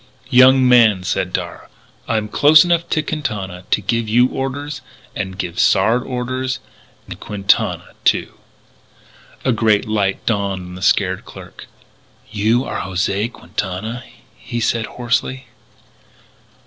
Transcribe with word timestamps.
"Young 0.31 0.67
man," 0.67 1.03
said 1.03 1.31
Darragh, 1.31 1.69
"I'm 2.07 2.27
close 2.27 2.65
enough 2.65 2.89
to 2.89 3.03
Quintana 3.03 3.65
to 3.69 3.81
give 3.81 4.09
you 4.09 4.29
orders. 4.29 4.81
And 5.15 5.37
give 5.37 5.59
Sard 5.59 6.01
orders.... 6.01 6.57
And 7.07 7.19
Quintana, 7.19 7.89
too!" 8.03 8.39
A 9.45 9.51
great 9.51 9.87
light 9.87 10.25
dawned 10.25 10.63
on 10.65 10.73
the 10.73 10.81
scared 10.81 11.23
clerk: 11.23 11.67
"You 12.31 12.63
are 12.65 12.81
José 12.81 13.31
Quintana!" 13.31 14.03
he 14.35 14.59
said 14.59 14.87
hoarsely. 14.87 15.45